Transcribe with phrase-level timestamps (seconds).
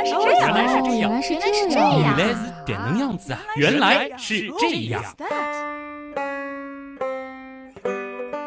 [0.00, 3.40] 来是这样，原来是这样原来是原来是这这样样原来是这样子啊！
[3.56, 5.02] 原来是这样。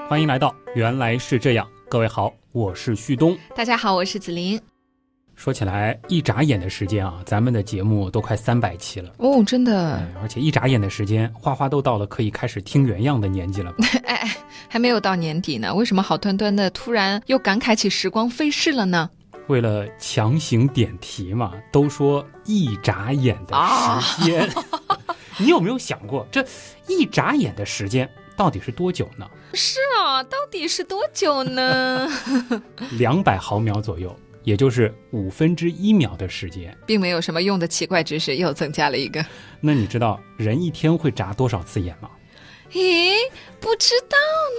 [0.10, 3.38] 欢迎来到原来是这样，各位好，我是旭东。
[3.56, 4.60] 大家好，我是子琳。
[5.36, 9.12] 说起来，一眨眼的时间啊，咱们的节目都快三百期了。
[9.18, 13.88] 哦，真的哎，而且一眨眼的时间，花花都到了可以开始听原样的年纪了吧？
[14.06, 14.32] 哎哎，
[14.68, 19.08] 还没有到年底呢，为什么好端端的突然又感慨起时光飞逝了呢？
[19.48, 23.56] 为了强行点题嘛，都说一眨眼的
[24.02, 24.50] 时间，
[25.38, 26.46] 你有没有想过，这
[26.88, 29.30] 一眨眼的时间到底是多久呢？
[29.54, 32.10] 是啊，到底是多久呢？
[32.98, 36.76] 两百毫秒左右，也就是五分之一秒的时间。
[36.86, 39.24] 并没有什么用的奇怪知识，又增加了一个。
[39.60, 42.10] 那你知道人一天会眨多少次眼吗？
[42.72, 43.12] 咦，
[43.60, 44.18] 不知道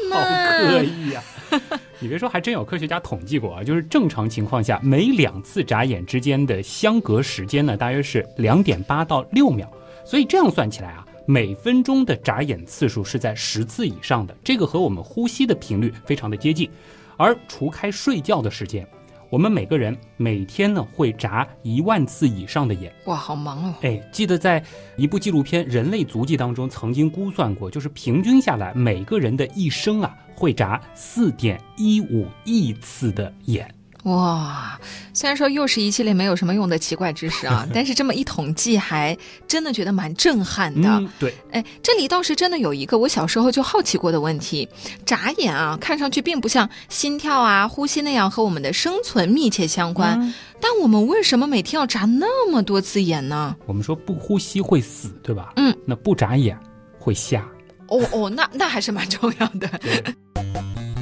[0.08, 0.70] 呢好呢。
[0.70, 1.22] 刻意呀、
[2.00, 9.70] 你别说，还真有科学家统计过啊，就是正常情况下，每两次眨眼之间的相隔时间呢，大约是两点八到六秒。
[10.04, 16.68] 所以这样算起来啊，每分钟的眨眼次数是在十次以上的，这个和我们呼吸的频率非常的接近。
[17.16, 18.86] 而除开睡觉的时间，
[19.34, 22.92] 我们每个人每天呢会眨一万次以上的眼。
[23.06, 23.74] 哇，好忙哦。
[23.82, 24.62] 哎，记得在
[24.96, 33.68] 一部纪录片《人类足迹》当中曾经估算过，就是平均下来，每个人的一生啊会眨四点一五亿次的眼。
[34.04, 34.78] 哇，
[35.14, 39.16] 虽然说又是一系列没有什么用的奇怪知识啊， 但是这么一统计，还
[39.48, 40.88] 真的觉得蛮震撼的。
[40.88, 44.68] 嗯，对，哎，这里倒是真的有一个我小时候就好奇过的问题：
[45.06, 53.56] 眨眼啊，看上去并不像心跳啊、呼吸那样和我们的生存密切相关，嗯但我们为什么每天要眨那么多次眼呢？
[53.66, 55.52] 我们说不呼吸会死，对吧？
[55.56, 56.58] 嗯，那不眨眼
[56.98, 57.46] 会瞎。
[57.88, 59.68] 哦哦，那那还是蛮重要的。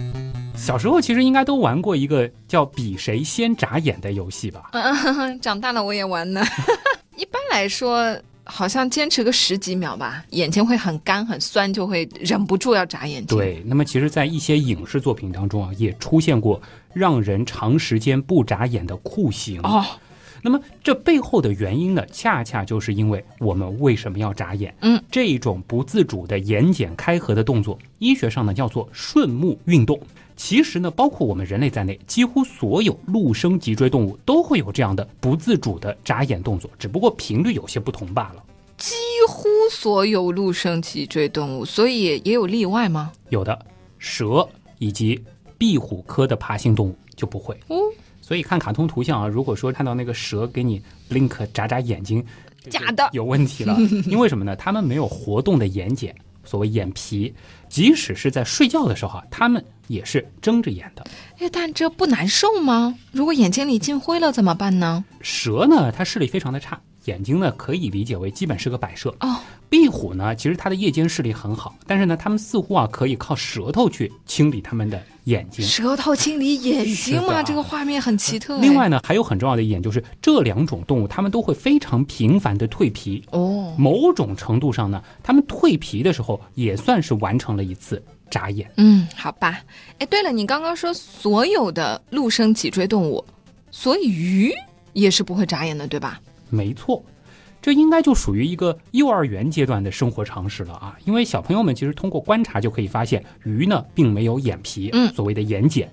[0.62, 4.70] 小时候其实应该都玩过一个叫“比谁先眨眼”的游戏吧？
[4.70, 6.40] 嗯， 长大了我也玩呢。
[7.18, 19.60] 一般来说，好像坚持个十几秒吧，眼睛会很干很酸，就会忍不住要眨眼睛。，对，那么其实，在一些影视作品当中啊，也出现过让人长时间不眨眼的酷刑。
[19.64, 19.84] 哦，
[20.42, 24.72] 那么这背后的原因呢，恰恰就是因为我们为什么要眨眼？
[24.82, 30.00] 嗯，这一种不自主的眼睑开合的动作，医学上呢叫做顺目运动。
[30.44, 38.42] 其实呢，包括我们人类在内，几乎所有陆生脊椎动物都会有这样的不自主的眨眼动作，只不过频率有些不同罢了。
[38.76, 38.92] 几
[39.28, 43.12] 乎所有陆生脊椎动物，所以也有例外吗？
[43.28, 43.56] 有的
[44.00, 44.46] 蛇
[44.80, 45.22] 以及
[45.56, 47.54] 壁虎科的爬行动物就不会。
[47.68, 47.76] 哦，
[48.20, 52.22] 所以看卡通图像啊，如果说看到那个蛇给你 blink 眨眨眼睛，
[52.68, 53.78] 假的有问题了。
[54.06, 54.56] 因为什么呢？
[54.56, 56.12] 它们没有活动的眼睑，
[56.44, 57.34] 所谓眼皮，
[57.68, 61.04] 即使是在睡觉的时候啊，他们也是睁着眼的。
[61.38, 62.94] 哎，但这不难受吗？
[63.10, 65.04] 如果眼睛里进灰了怎么办呢？
[65.20, 69.14] 蛇呢，它视力非常的差，眼睛呢可以理解为基本是个摆设。
[69.20, 69.36] 哦，
[69.68, 75.64] 壁虎呢，其实它的夜间视力很好，但是呢，它们似乎啊可以靠舌头去清理它们的眼睛。
[75.64, 77.42] 舌头清理眼睛是吗？
[77.42, 78.58] 这个画面很奇特。
[78.58, 83.22] 另外，呢，还有很重要的一点就是，这两种动物它们都会非常频繁的蜕皮。
[83.30, 88.70] 哦，某种程度上呢，它们蜕皮的时候也算是完成了一次眨眼。
[88.76, 89.60] 嗯，好吧。
[89.98, 93.24] 哎，对了，你刚刚说所有的陆生脊椎动物，
[93.70, 94.52] 所以鱼
[94.92, 96.20] 也是不会眨眼的，对吧？
[96.52, 97.02] 没错，
[97.62, 100.98] 这应该就属于一个幼儿园阶段的生活常识了啊。
[101.06, 105.88] 因为小朋友们其实通过观察就可以发现，鱼呢并没有眼皮，嗯所谓的眼睑。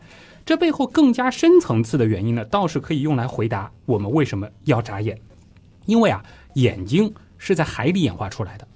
[0.45, 5.17] 这背后更加深层次的原因呢，倒是可以用来回答我们为什么要眨眼。
[5.85, 6.21] 因为啊，
[6.55, 8.67] 眼睛是在海里演化出来的。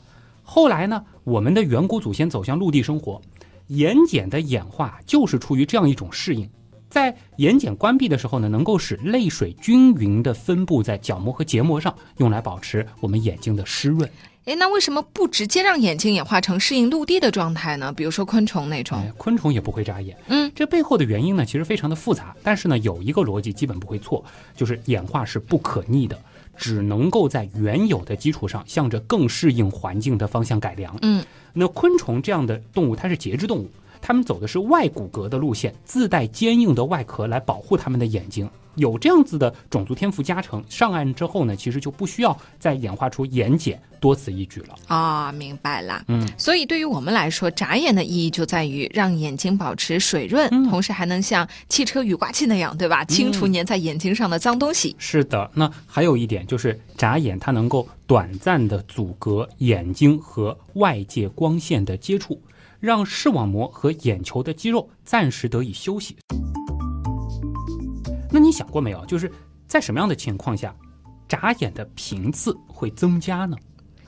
[0.41, 3.21] 后来呢，我们的远古祖先走向陆地生活，
[3.67, 6.49] 眼睑的演化就是出于这样一种适应。
[6.93, 14.07] 在眼睑关闭的时候呢，能够使泪水均匀地分布在角膜和结膜上，用来保持我们眼睛的湿润。
[14.45, 17.91] 哎，那为什么不直接让眼睛演化成适应陆地的状态呢？
[17.91, 18.99] 比如说昆虫那种。
[18.99, 20.15] 哎，昆虫也不会眨眼。
[20.27, 24.23] 嗯，这背后的原因呢，其实非常的复杂，但是呢，有一个逻辑基本不会错，
[24.55, 26.15] 就是演化是不可逆的，
[26.55, 30.95] 只能够在原有的基础上，向着更适应环境的方向改良。
[31.01, 33.71] 嗯，那昆虫这样的动物，它是节肢动物，
[34.05, 38.47] 它们走的是外骨骼的路线，自带坚硬的外壳来保护他们的眼睛。
[38.75, 44.75] 有这样子的种族天赋加成，上岸之后呢，其实就不需要再演化出眼睑，多此一举了。
[44.87, 46.03] 啊、明白啦。
[46.07, 53.05] 嗯，所以对于我们来说，眨眼的意义就在于让眼睛保持水润，嗯同时还能像汽车雨刮器那样，对吧？
[53.05, 54.95] 清除粘在眼睛上的脏东西。
[54.97, 62.41] 是的，那还有一点就是眨眼，它能够短暂的阻隔眼睛和外界光线的接触，
[62.83, 66.17] 让视网膜和眼球的肌肉暂时得以休息。
[68.29, 69.31] 那你想过没有，就是
[69.65, 70.75] 在什么样的情况下，
[71.25, 73.55] 眨眼的频次会增加呢？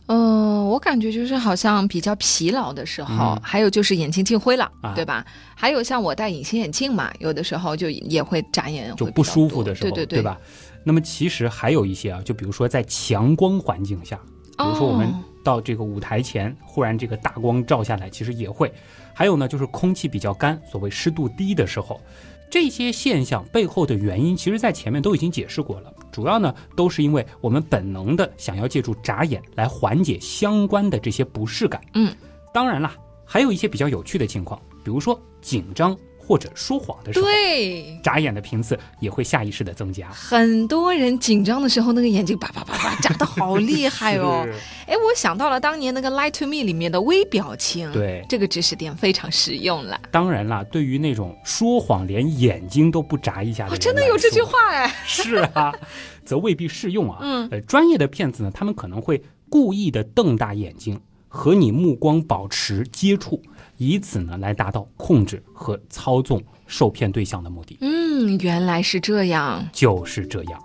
[0.08, 5.26] 嗯，我感觉就是好像比较疲劳的时候，嗯还有就是眼睛进灰了，啊对吧？
[5.56, 10.38] 还有像我戴隐形眼镜嘛，有的时候就也会眨眼，就不舒服的时候，对对吧？
[10.84, 14.20] 那么其实还有一些啊，就比如说在强光环境下，
[14.58, 18.70] 比如说我们哦到这个舞台前，忽然这个大光照下来，其实也会。
[19.14, 22.02] 还有呢，就是空气比较干，所谓湿度低的时候，
[22.50, 25.94] 这些现象背后的原因，其实在前面都已经解释过了。
[26.12, 31.80] 主要呢，都是因为我们本能的想要借助眨眼来缓解相关的这些不适感。
[31.94, 32.14] 嗯，
[32.52, 35.96] 当然啦，还有一些比较有趣的情况，比如说紧张
[36.26, 38.00] 或者说谎的时候，对。
[38.02, 40.10] 眨眼的频次也会下意识的增加。
[40.10, 44.44] 很多人紧张的时候，那个眼睛叭叭叭叭眨的好厉害哦！
[44.50, 44.54] 是
[44.88, 50.00] 哎，我想到了当年那个《Lie to Me》里面的微表情，对这个知识点非常实用了。
[50.12, 54.42] 当然啦，对于那种说谎连眼睛都不眨一下的真的有这句？
[54.42, 54.94] 话哎！
[55.06, 55.74] 是啊，
[56.24, 57.18] 则未必适用啊。
[57.22, 63.42] 嗯呃，专业的骗子呢，他们可能会故意的瞪大眼睛，和你目光保持接触，
[63.78, 67.78] 以此呢来达到控制和操纵受骗对象的目的。
[67.82, 69.66] 嗯，原来是这样。
[69.72, 70.60] 就是这样。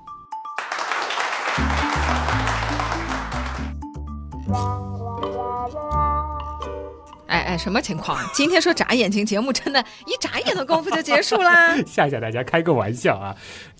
[7.26, 8.18] 哎哎，什么情况？
[8.34, 11.76] 今天说眨眼睛节目，真的，一眨眼的功夫就结束啦。
[11.86, 13.34] 吓吓大家，开个玩笑啊。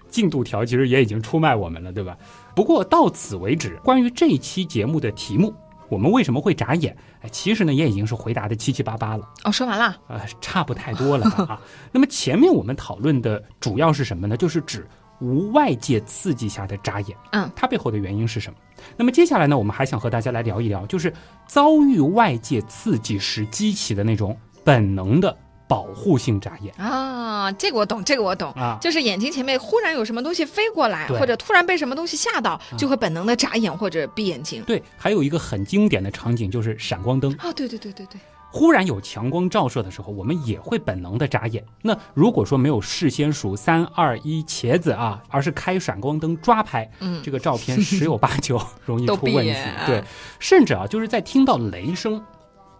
[0.08, 2.16] 进度条其实也已经出卖我们了，对吧？
[2.54, 5.54] 不过到此为止，关于这一期节目的题目，
[5.90, 6.96] 我们为什么会眨眼？
[7.20, 9.96] 哎，其实呢也已经是回答的七七八八了，哦，说完了。
[10.08, 11.60] 呃，差不太多了啊。
[11.92, 14.36] 那么前面我们讨论的主要是什么呢？
[14.36, 14.88] 就是指
[15.20, 18.58] 无外界刺激下的眨眼，嗯，它背后的原因是什么？
[18.96, 21.12] 那么接下来呢，我们还想和大家来聊一聊，就是
[21.46, 24.34] 遭遇外界刺激时激起的那种
[24.64, 25.36] 本能的
[25.70, 28.50] 保护性眨眼啊，这个我懂，这个我懂。
[28.54, 28.76] 啊。
[28.80, 34.64] 就是眼睛前面忽然有什么东西飞过来，或者突然被什么东西吓到，就会本能的眨眼或者闭眼睛。
[34.64, 38.20] 对，还有一个很经典的场景就是闪光灯，啊，对对对对对，
[38.50, 41.64] 忽然有强光照射的时候，我们也会本能的眨眼。
[41.82, 49.52] 那如果说没有事先数三二一茄子啊，而是开闪光灯抓拍，嗯，这个照片十有八九 容易出问题。
[49.52, 50.02] 啊对，
[50.40, 52.20] 甚至啊，就是在听到雷声、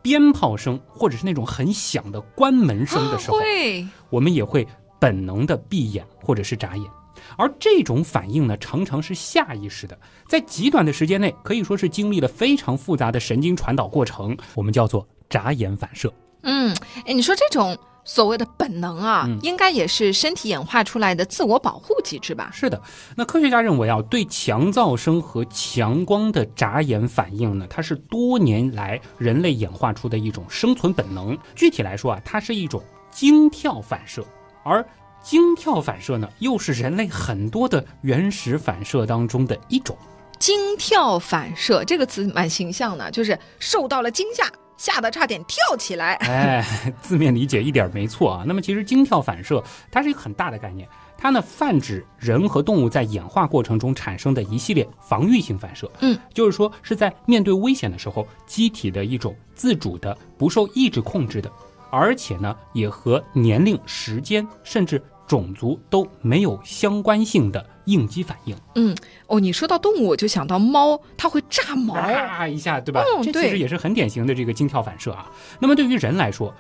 [0.03, 3.41] 鞭炮声，或者是那种很响的关门声的时候，啊，
[4.11, 4.67] 我们也会
[4.99, 6.87] 本能的闭眼或者是眨眼。
[7.37, 16.13] 而这种反应呢，常常是下意识的，在极短的时间内，可以说是经历了非常复杂的神经传导过程，我们叫做眨眼反射。
[16.43, 16.75] 嗯，
[17.07, 17.77] 哎，你说这种
[18.11, 22.51] 所谓的本能啊，嗯应该也是身体演化出来的自我保护机制吧？
[22.53, 22.83] 是的，
[23.17, 31.39] 那科学家认为啊，对强噪声和强光的眨眼反应呢，它是多年来人类演化出的一种生存本能。
[31.55, 34.25] 具体来说啊，它是一种惊跳反射，
[34.65, 34.85] 而
[35.23, 39.97] 惊跳反射呢，又是人类很多的原始反射当中的一种。
[40.41, 46.15] 惊跳反射这个词蛮形象的，就是受到了惊吓，吓得差点跳起来。
[46.25, 46.65] 哎，
[47.03, 48.45] 字面理解一点没错啊。
[48.47, 50.89] 那么其实惊跳反射它是一个很大的概念，
[51.19, 55.91] 它呢泛指人和动物在演化过程中产生的一系列防御性反射。
[56.01, 61.53] 嗯，就是说是在面对危险的时候，机体的一种自主的、不受意志控制的，
[61.91, 68.57] 而且呢也和年龄、时间甚至种族都没有相关性的应激反应。
[68.75, 68.97] 嗯，
[69.29, 71.95] 哦，你说到动物，我就想到猫，它会炸毛。
[71.95, 73.01] 啊一下，对吧？
[73.17, 75.31] 嗯对这其实也是很典型的这个惊跳反射啊。
[75.61, 76.53] 那么对于人来说，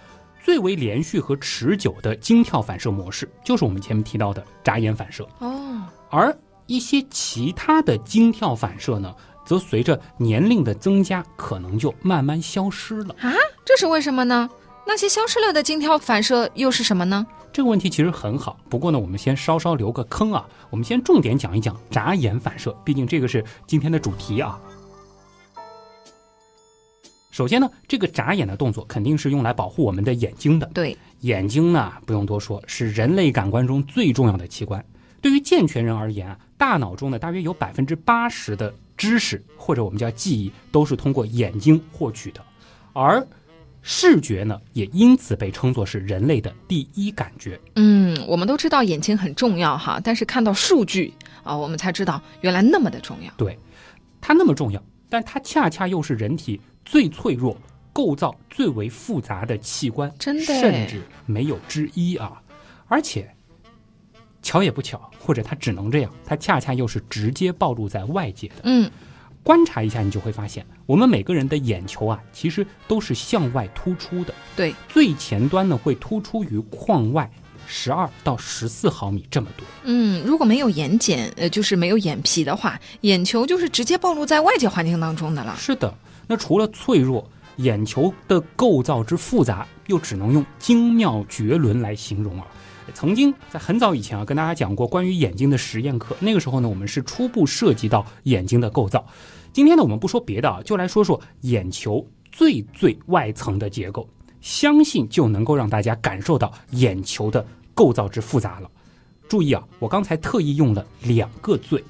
[0.44, 5.26] 最为连续和持久的惊跳反射模式，就是我们前面提到的眨眼反射。
[5.40, 6.32] 哦，而
[6.66, 9.12] 一些其他的惊跳反射呢，
[9.44, 13.16] 则随着年龄的增加，可能就慢慢消失了。
[13.18, 13.34] 啊，
[13.66, 14.48] 这是为什么呢？
[14.90, 17.24] 那些消失了的惊跳反射又是什么呢？
[17.52, 24.58] 这个问题其实很好，不过呢，我们先稍稍留个坑啊，我们先重点讲一讲眨眼反射，毕竟这个是今天的主题啊。
[27.30, 30.68] 首先呢，这个眨眼的动作肯定是用来保护我们的眼睛的。
[30.74, 34.84] 对，眼睛呢，不用多说，是人类感官中最重要的器官。
[35.20, 42.44] 对于健全人而言啊，大脑中呢大约有百分之八十的知识或者我们叫记忆都是通过眼睛获取的，
[42.92, 43.24] 而
[43.82, 47.58] 视觉呢也因此被称作是人类的第一感觉。
[47.76, 53.32] 嗯，我们都知道眼睛很重要哈，但是看到数据啊，我们才知道原来那么的重要。
[53.36, 53.58] 对，
[54.20, 57.56] 它那么重要，但它恰恰又是人体最脆弱、
[57.92, 62.40] 构造最为复杂的器官，真的甚至没有之一啊！
[62.86, 63.32] 而且
[64.42, 68.54] 巧也不巧，或者它只能这样，它恰恰又是直接暴露在外界的。
[68.64, 68.90] 嗯，
[69.42, 74.34] 观察一下，你就会发现，我们每个人的眼球啊，其实都是向外突出的。
[74.54, 77.30] 对，最前端呢会突出于眶外
[77.66, 79.66] 十二到十四毫米这么多。
[79.84, 85.56] 嗯，如果没有眼睑，呃，就是没有眼皮的话，眼球就是直接暴露在外界环境当中的了。
[85.58, 85.92] 是的，
[86.26, 92.46] 那除了脆弱，眼球的构造之复杂，又只能用精妙绝伦来形容了。
[92.94, 99.04] 曾经在很早以前啊，跟大家讲过关于眼睛的实验课，那个时候呢，我们是初步涉及到眼睛的构造。
[99.52, 104.08] 今天呢，我们不说别的啊，就来说说眼球最最外层的结构，
[104.40, 107.44] 相信就能够让大家感受到眼球的
[107.74, 108.70] 构造之复杂了。
[109.28, 111.82] 注意啊，我刚才特意用了两个“最”，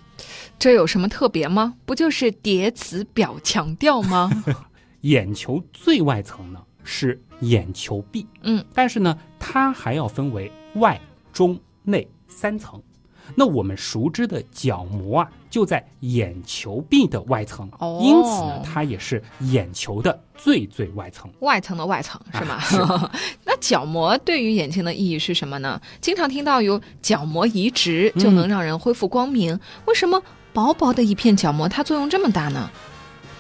[0.58, 1.74] 这有什么特别吗？
[1.86, 4.30] 不就是叠词表强调吗？
[5.02, 11.00] 眼球最外层呢是眼球壁，嗯，但是呢，它还要分为外、
[11.32, 12.80] 中、内三层。
[13.36, 21.30] 那我们熟知的角膜啊，就在眼球壁的外层，哦因此呢，它也是眼球的最最外层。
[21.38, 22.54] 外层的外层是吗？
[22.56, 22.78] 啊是
[23.46, 25.80] 那角膜对于眼睛的意义是什么呢？
[26.00, 30.20] 经常听到有角膜移植就能让人恢复光明，为什么
[30.52, 32.68] 薄薄的一片角膜它作用这么大呢？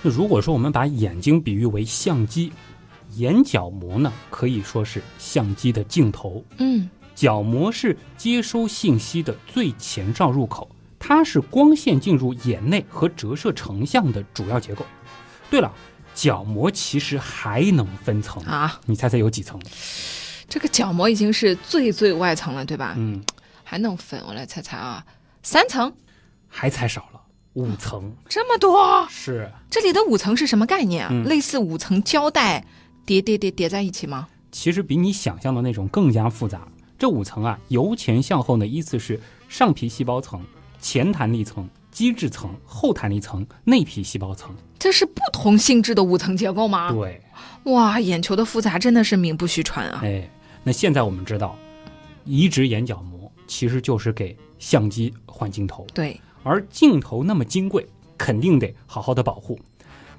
[0.02, 2.52] 那如果说我们把眼睛比喻为相机，
[3.16, 6.88] 眼角膜呢可以说是相机的镜头，嗯，
[7.20, 14.86] 角膜是接收信息的最前哨入口，它是光线进入眼内和折射成像的主要结构。
[15.50, 15.70] 对了，
[16.14, 19.60] 角膜其实还能分层，啊，你猜猜有几层？
[20.48, 22.94] 这个角膜已经是最最外层了，对吧？
[22.96, 23.22] 嗯，
[23.62, 25.04] 还能分，我来猜猜啊，
[25.42, 25.92] 三层，
[26.48, 27.20] 还猜少了，
[27.52, 28.16] 五层。
[28.30, 31.10] 这么多，是，这里的五层是什么概念啊？
[31.12, 32.64] 嗯类似五层胶带
[33.04, 34.26] 叠叠叠叠在一起吗？
[34.50, 36.66] 其实比你想象的那种更加复杂。
[37.00, 40.38] 这五层啊，由前向后呢，依次是上皮细胞层、
[40.82, 44.54] 前弹力层、基质层、后弹力层、内皮细胞层。
[44.78, 46.92] 这是不同性质的五层结构吗？
[46.92, 47.18] 对，
[47.72, 50.00] 哇，眼球的复杂真的是名不虚传啊！
[50.04, 50.30] 哎，
[50.62, 51.56] 那现在我们知道，
[52.26, 57.86] 移植眼角膜其实就是给相机换镜头，对，而镜头那么金贵，
[58.18, 59.58] 肯定得好好的保护。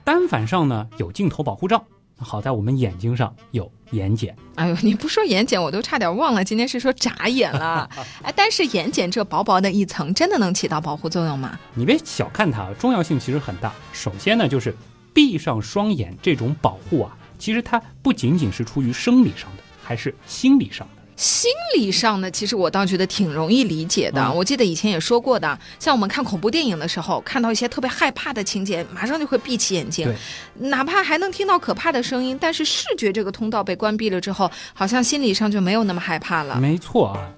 [0.04, 1.86] 单反上呢有镜头保护罩，
[2.18, 4.34] 好在我们眼睛上有眼睑。
[4.56, 7.90] 哎呦，你不说眼睑，我都差点忘了今天是说眨眼了。
[8.24, 11.58] 哎，但是眼睑这薄薄的一层，真的能起到保护作用吗？
[11.74, 13.72] 你别小看它，重要性其实很大。
[13.94, 14.76] 首先呢，就是
[15.14, 21.01] 闭上双眼这种保护啊，其实它不仅仅是出于生理上的，还是心理上的。
[21.22, 24.20] 心理上呢，其实我倒觉得挺容易理解的。
[24.24, 30.12] 嗯我记得以前也说过的，像我们看恐怖电影的时候，看到一些特别害怕的情节，马上就会闭起眼睛，
[30.58, 36.60] 哪怕还能听到可怕的声音，但是视觉这个通道被关闭了之后，好像心理上就没有那么害怕了。
[36.60, 37.32] 没错啊。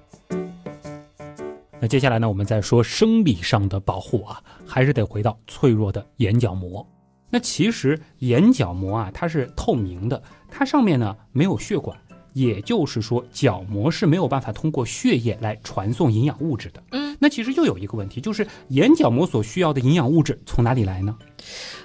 [1.78, 6.86] 那接下来呢，我们再说生理上的保护啊，还是得回到脆弱的眼角膜。
[7.28, 11.98] 那其实眼角膜啊，它是透明的，它上面呢没有血管，
[12.34, 16.82] 也就是说角膜是没有办法通过血液来传送营养物质的。
[16.90, 21.16] 嗯，那其实又有一个问题，就是眼角膜所需要的营养物质从哪里来呢？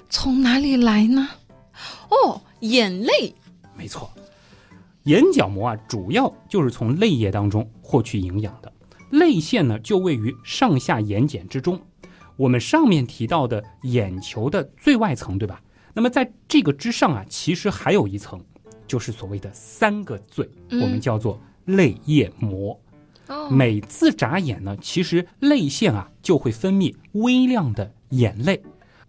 [0.10, 1.30] 从哪里来呢？
[2.10, 3.34] 哦，眼泪。
[3.78, 4.12] 没错，
[5.04, 8.74] 眼角膜啊，主要就是从泪液当中获取营养的。
[9.12, 11.80] 泪腺呢，就位于上下眼睑之中。
[12.36, 15.62] 我们上面提到的眼球的最外层，对吧？
[15.94, 18.42] 那么在这个之上啊，其实还有一层，
[18.90, 22.78] 就是所谓的三个罪，嗯我们叫做泪液膜。
[23.28, 28.60] 哦，每次眨眼呢，其实泪腺啊就会分泌微量的眼泪，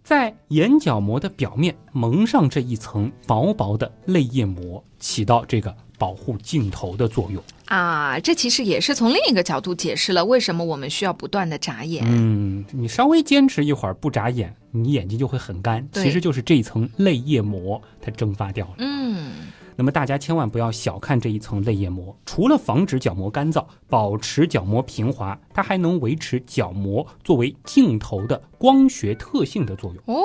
[0.03, 7.43] 在眼角膜的表面蒙上这一层薄薄的泪液膜，起到这个保护镜头的作用。
[7.65, 12.03] 啊，这其实也是从另一个角度解释了为什么我们需要不断的眨眼。
[12.05, 18.73] 嗯，你稍微坚持一会儿不眨眼，你眼睛就会很干，其实就是这一层泪液膜它蒸发掉了。
[18.79, 19.31] 嗯，
[19.75, 30.15] 那么大家千万不要小看这一层泪液膜，除了防止角膜干燥、保持角膜平滑，它还能维持角膜作为镜头的光学特性的作用。
[30.15, 30.23] 哦，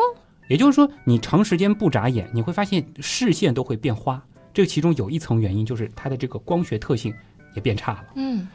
[0.49, 4.23] 也就是说，你长时间不眨眼，你会发现视线都会变花。
[4.53, 7.13] 这其中有一层原因就是它的这个光学特性
[7.55, 8.05] 也变差了。
[8.17, 8.49] 嗯，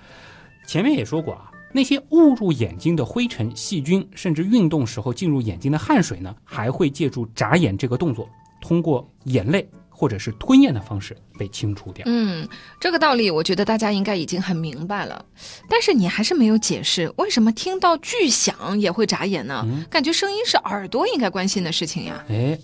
[0.66, 8.28] 前面也说过啊，那些误入眼睛的灰尘、细菌，甚至运动时候进入眼睛的汗水呢，还会借助眨眼这个动作，
[8.60, 9.70] 通过眼泪
[10.02, 12.04] 或者是吞咽的方式被清除掉。
[12.08, 15.24] 嗯，这个道理我觉得大家应该已经很明白了，
[15.70, 19.62] 但是你还是没有解释为什么听到巨响也会眨眼呢？
[19.64, 22.26] 嗯感觉声音是耳朵应该关心的事情呀。
[22.30, 22.58] 哎，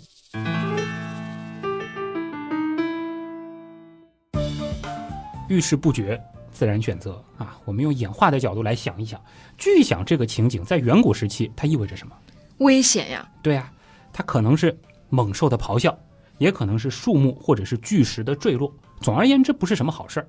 [5.48, 6.20] 遇事不决，
[6.52, 7.56] 自然选择啊。
[7.66, 9.22] 我们用演化的角度来想一想，
[9.60, 12.16] 巨响这个情景在远古时期它意味着什么？
[12.58, 13.30] 危险呀！
[13.44, 13.72] 对呀、
[14.12, 14.76] 它可能是
[15.10, 15.96] 猛兽的咆哮，
[16.38, 18.74] 也可能是树木或者是巨石的坠落。
[19.02, 20.28] 总而言之，不是什么好事儿。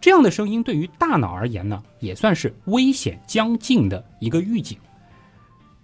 [0.00, 4.78] 这样的声音对于大脑而言呢，也算是危险将近的一个预警。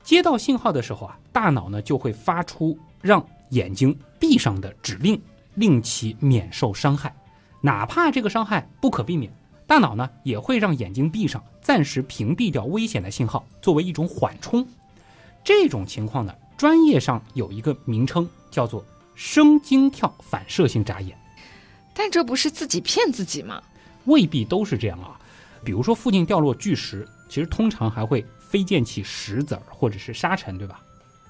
[0.02, 5.20] 接到信号的时候啊，大脑呢就会发出让眼睛闭上的指令，
[5.54, 7.12] 令其免受伤害。
[7.60, 9.32] 哪怕这个伤害不可避免，
[9.66, 14.64] 大脑呢也会让眼睛闭上，暂时屏蔽掉危险的信号，作为一种缓冲。
[15.42, 18.84] 这种情况呢，专业上有一个名称，叫做
[19.14, 21.16] 声惊跳反射性眨眼。
[21.94, 23.62] 但这不是自己骗自己吗？
[24.04, 25.18] 未必都是这样啊。
[25.64, 30.80] 比如说附近掉落巨石，其实通常还会飞溅起石子儿或者是沙尘，对吧？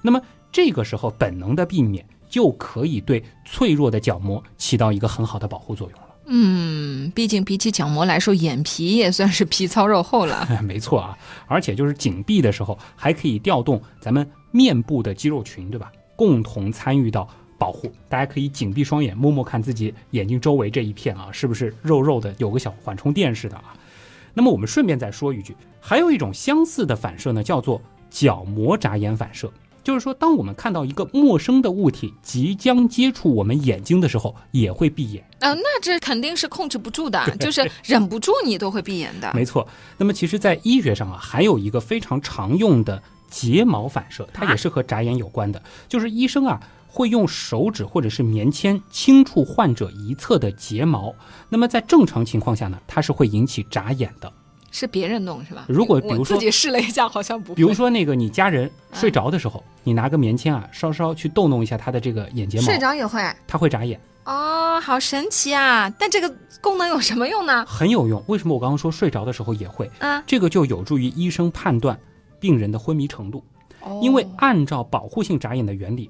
[0.01, 6.07] 那么这个时候本能的避免，就可以对脆弱的角膜起到一个很好的保护作用了。
[6.25, 10.47] 嗯，毕竟比起角膜来说，眼皮也算是皮糙肉厚了。
[10.63, 15.91] 没错啊，而且就是紧闭的时候，还可以调动咱们面部的肌肉群，对吧？
[16.15, 17.91] 共同参与到保护。
[18.09, 23.73] 大家可以紧闭双眼，摸摸看自己眼睛周围这一片啊，是不是肉肉的，有个小缓冲垫似的啊？
[24.33, 29.51] 那么我们顺便再说一句，还有一种相似的反射呢，叫做角膜眨眼反射。
[29.81, 35.23] 就是说，当我们看到一个陌生的物体即将接触我们眼睛的时候，也会闭眼。
[35.39, 39.31] 啊，那这肯定是控制不住的，就是忍不住你都会闭眼的。
[39.35, 39.67] 没错。
[39.97, 45.61] 那么其实，在医学上啊，还有一个非常常用的睫毛反射，它也是和眨眼有关的。
[45.87, 46.59] 就是医生啊，
[46.95, 51.13] 会用手指或者是棉签轻触患者一侧的睫毛。
[51.49, 54.31] 那么在正常情况下呢，它是会引起眨眼的。
[54.71, 55.65] 是别人弄是吧？
[55.67, 57.53] 如果比如说自己试了一下，好像不。
[57.53, 63.99] 比如说那个你家人睡着的时候，你拿个棉签啊，稍稍去逗弄一下他的这个眼睫毛，睡着也会，他会眨眼。
[64.23, 65.93] 哦，好神奇啊！
[65.99, 67.65] 但这个功能有什么用呢？
[67.65, 68.23] 很有用。
[68.27, 69.91] 为什么我刚刚说睡着的时候也会？
[69.99, 71.99] 啊，这个就有助于医生判断
[72.39, 73.43] 病人的昏迷程度。
[73.81, 76.09] 哦，因为按照保护性眨眼的原理，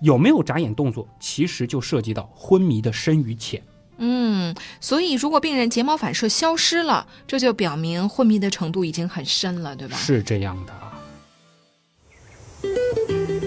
[0.00, 3.62] 有没有眨眼动作，其实就涉及到昏迷的深与浅。
[3.98, 9.96] 嗯，所以如果病人睫毛反射消失了，这就表明昏迷的程度已经很深了，对吧？
[9.96, 10.94] 是这样的啊。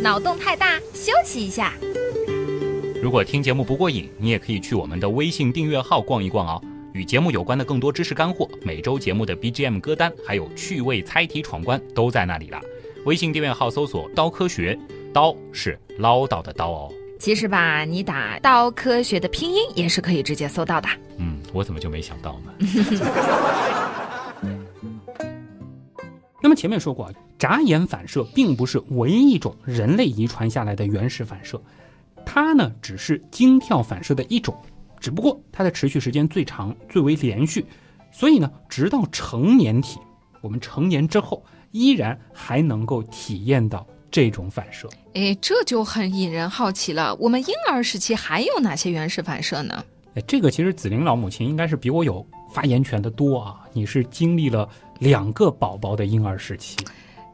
[0.01, 1.73] 脑洞太大，休息一下。
[3.02, 6.62] 如果听节目不过瘾，你也可以去我们的微信订阅号逛一逛哦。
[6.93, 12.60] 与节目有关的更多知识干货，每周节目的 BGM 歌单，还有趣味猜题闯关都在那里了。
[13.06, 14.78] 微信订阅号搜索“刀科学”，
[15.13, 16.93] 刀是唠叨的刀哦。
[17.19, 20.89] 其实吧，你打“刀科学”的拼音也是可以直接搜到的。
[21.17, 22.52] 嗯，我怎么就没想到呢？
[26.41, 31.62] 那么前面说过，眨眼反射并不是唯一一种人类遗传下来的原始反射，
[32.26, 34.56] 它呢只是惊跳反射的一种，
[35.00, 37.63] 只不过它的持续时间最长、最为连续，
[38.12, 40.00] 所以呢，直到成年体，
[40.41, 43.86] 我们成年之后依然还能够体验到。
[44.12, 47.15] 这种反射，哎，这就很引人好奇了。
[47.15, 49.84] 我们婴儿时期还有哪些原始反射呢？
[50.15, 53.62] 哎，这个其实紫菱老母亲应该是比我有发言权的多啊。
[53.71, 54.67] 你是经历了
[55.00, 56.76] 两个宝宝的婴儿时期。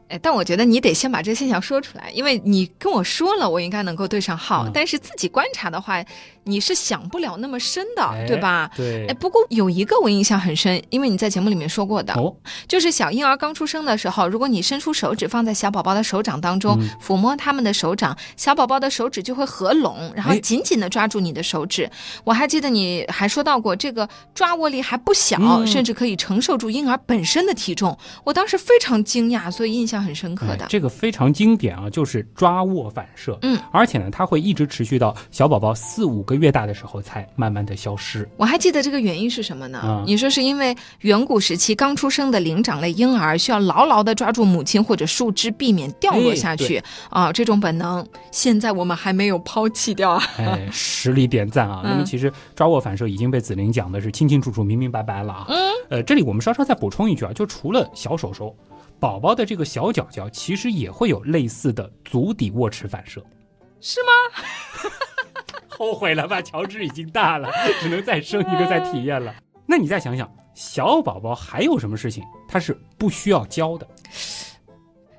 [0.08, 4.66] 哎，但我觉得你得先把这个现象说出来，因为你跟我说了，我应该能够对上号。
[4.72, 6.02] 但是自己观察的话，
[6.44, 8.70] 你是想不了那么深的，对吧？
[8.74, 9.06] 对。
[9.06, 12.34] 哎，不过有一个我印象很深，因为你在节目里面说过的，哦，
[12.66, 21.90] 就是小婴儿刚出生的时候，如果你伸出手指放在小宝宝的手掌当中，抚摸他们的手掌，小宝宝的手指就会合拢，然后紧紧的抓住你的手指。
[22.24, 27.94] 我还记得你还说到过，这个抓握力还不小，甚至可以承受住婴儿本身的体重。
[28.24, 29.97] 我当时非常惊讶，所以印象。
[30.00, 33.38] 很深刻的，这个非常经典啊，就是抓握反射。
[33.42, 38.28] 嗯，而且呢，它会一直持续到小宝宝四五个月大的时候才慢慢的消失。
[38.36, 40.04] 我还记得这个原因是什么呢？
[40.06, 50.22] 你说是因为远古时期刚出生的灵长类婴儿需要牢牢的抓住母亲或者树枝，避免掉落下去啊，这种本能，现在我们还没有抛弃掉啊。
[50.38, 51.82] 哎，实力点赞啊！
[51.88, 55.46] 那么其实抓握反射已经被子菱讲的是清清楚楚、明明白白了啊。
[55.48, 55.58] 嗯，
[55.90, 58.54] 呃，这里我们稍稍再补充一句啊，就除了小手手。
[59.00, 63.24] 宝宝的这个小脚脚其实也会有类似的足底握持反射，
[63.80, 64.90] 是吗？
[65.68, 66.42] 后悔了吧？
[66.42, 67.48] 乔治已经大了，
[67.80, 69.34] 只能再生一个再体验了。
[69.66, 73.86] 那你再想想，小宝宝还有什么事情他是不需要教的？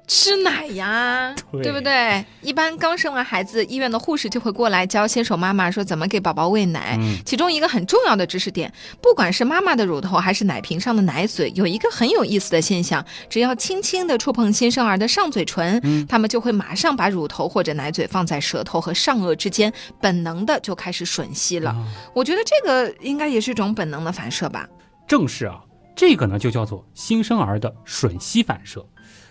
[0.09, 2.25] 吃奶呀，对不对？
[2.41, 6.99] 一般刚生完孩子，医院的护士就会过来教新手妈妈说怎么给宝宝喂奶。
[7.23, 21.75] 其中一个很重要的知识点，不管是妈妈的乳头还是奶瓶上的奶嘴，有一个很有意思的现象：只要轻轻的触碰新生儿的上嘴唇，他们就会马上把乳头或者奶嘴放在舌头和上颚之间，本能的就开始吮吸了。
[22.15, 24.67] 我觉得这个应该也是一种本能的反射吧。
[25.07, 25.59] 正是啊，
[25.95, 28.83] 这个呢就叫做新生儿的吮吸反射。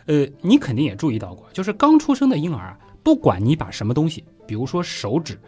[0.08, 5.38] 呃，你肯定也注意到过，就是刚出生的婴儿啊，不管你把什么东西，比如说手指，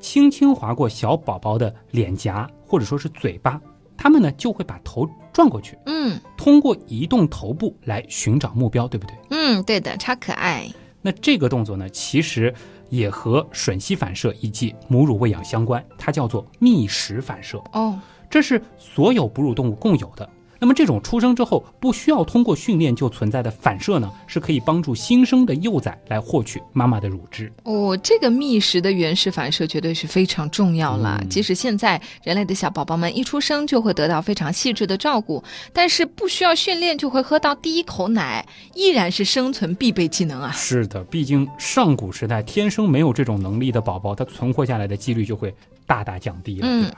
[0.00, 3.60] 轻轻划过小宝宝的脸颊或者说是嘴巴，
[3.96, 9.16] 他们呢就会把头转过去，嗯通过移动头部来寻找目标，对不对？
[9.30, 10.68] 嗯，对的，超可爱。
[11.00, 12.52] 那这个动作呢，其实
[12.90, 20.28] 也和吮吸反射以及母乳喂养相关，它叫做觅食反射，哦，这是所有哺乳动物共有的。
[20.58, 27.52] 那么这种出生之后不需要通过训练就存在的反射呢，是可以帮助新生的幼崽来获取妈妈的乳汁。
[27.64, 31.18] 哦，这个觅食的原始反射绝对是非常重要了。
[31.22, 35.42] 嗯即使现在人类的小宝宝们一出生就会得到非常细致的照顾，
[35.72, 38.44] 但是不需要训练就会喝到第一口奶，
[38.74, 40.50] 依然是生存必备技能啊。
[40.52, 45.54] 是的，毕竟上古时代天生没有这种能力的宝宝，他存活下来的几率就会
[45.86, 46.90] 大大降低了，嗯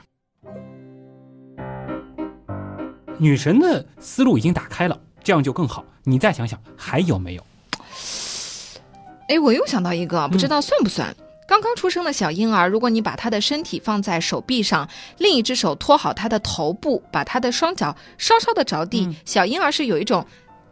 [3.21, 5.85] 女神的思路已经打开了，这样就更好。
[6.03, 7.45] 你再想想，还有没有？
[9.27, 11.15] 哎，我又想到一个，不知道算不算？
[11.47, 20.25] 刚刚出生的小婴儿，如果你把他的身体放在手臂上，另一只手托好他的头部，把他的双脚稍稍的着地，嗯小婴儿是有一种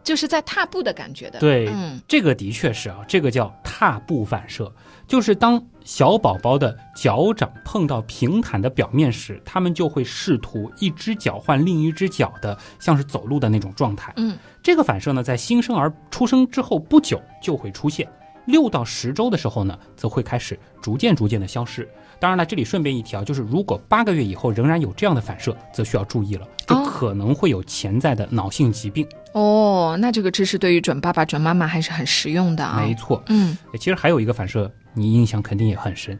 [0.04, 1.40] 就是在踏步的感觉的。
[1.40, 4.74] 对，嗯这个的确是啊，这个叫踏步反射，
[5.10, 14.14] 就是当小宝宝的脚掌碰到平坦的表面时，他们就会试图一只脚换另一只脚的，像是走路的那种状态。
[14.18, 18.08] 嗯，这个反射呢，在新生儿出生之后不久就会出现，
[18.46, 21.90] 六到十周的时候呢，则会开始逐渐逐渐的消失。
[22.20, 29.08] 当然了，这里顺便一提啊，就是如果八个月以后仍然有这样的反射，则需要注意了，这哦可能会有潜在的脑性疾病。
[29.34, 32.82] 哦，那这个知识对于准爸爸、准妈妈还是很实用的啊。
[32.82, 36.20] 没错，嗯，其实还有一个反射，你印象肯定也很深。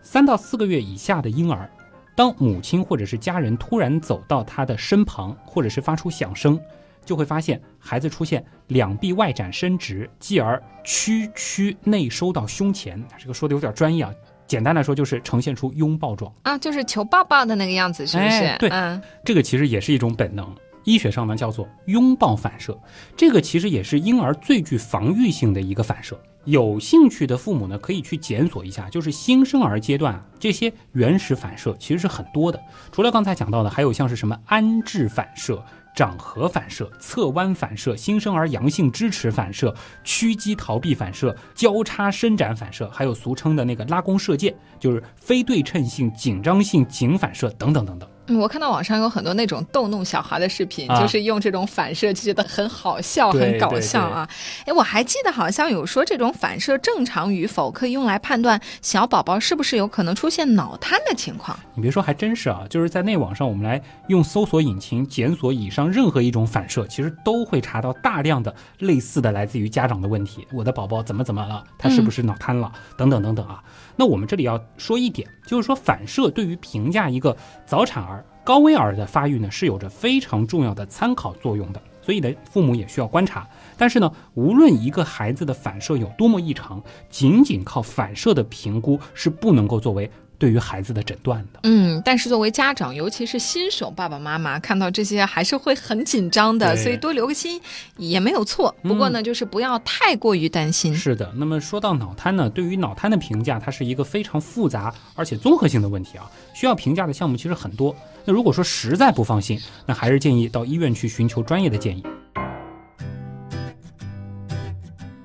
[0.00, 1.68] 三到四个月以下的婴儿，
[2.14, 6.58] 当母亲或者是家人突然走到他的身旁，或者是发出响声，
[7.04, 13.04] 就会发现孩子出现两臂外展伸直，继而屈曲内收到胸前。
[13.18, 14.14] 这个说的有点专业啊，
[14.46, 16.32] 简单来说就是呈现出拥抱状。
[16.42, 18.28] 啊，就是求抱抱的那个样子，是不是？
[18.28, 20.46] 哎对嗯，这个其实也是一种本能，
[20.84, 22.78] 医学上呢叫做拥抱反射。
[23.16, 26.18] 这个其实也是婴儿最具防御性的一个反射。
[26.44, 32.60] 有兴趣的父母呢，可以去检索一下，就是新生儿阶段啊，这些原始反射其实是很多的。
[32.92, 35.60] 除了刚才讲到的，还有像是什么安置反射、
[35.96, 48.06] 掌颌反射、侧弯反射、新生儿阳性支持反射、屈肌逃避反射、交叉伸展反射，还有俗称的那个拉弓射箭，就是非对称性、紧张性颈反射等等等等。
[48.28, 54.28] 嗯我看到网上有很多那种逗弄小孩的视频，啊就是用这种反射，就觉得很好笑、很搞笑啊。
[54.64, 61.58] 哎，我还记得好像有说这种反射正常与否，可以用来判断小宝宝是不是有可能出现脑瘫的情况。
[61.74, 62.62] 你别说，还真是啊！
[62.68, 71.62] 就是在内网上，我们来用搜索引擎检索以上任何一种反射，其实都会查到大量的类似的来自于家长的问题：我的宝宝怎么怎么了？
[71.78, 72.72] 他是不是脑瘫了？
[72.96, 73.62] 等等等等啊！
[73.96, 81.80] 那我们这里要说一点，就是说反射对于评价一个早产儿、高危儿的发育呢，是有着非常重要的参考作用的。
[82.02, 83.48] 所以呢，父母也需要观察。
[83.76, 86.80] 但是呢，无论一个孩子的反射有多么异常，
[87.10, 91.60] 仅仅靠反射的评估是不能够作为对于孩子的诊断的。
[91.62, 97.60] 嗯，但是作为家长，尤其是新手爸爸妈妈，看到这些还是会很紧张的，所以多留个心
[97.96, 98.74] 也没有错。
[98.82, 100.94] 不过呢，就是不要太过于担心。
[100.94, 107.94] 是的，那么说到脑瘫呢，对于脑瘫的评价，它是一个非常复杂而且综合性的问题啊，需要评价的项目其实很多。
[108.24, 112.02] 那如果说实在不放心，那还是建议到医院去寻求专业的建议。